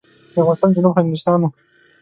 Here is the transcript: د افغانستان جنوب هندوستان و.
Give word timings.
د 0.33 0.35
افغانستان 0.41 0.69
جنوب 0.75 0.93
هندوستان 0.99 1.39
و. 1.41 1.49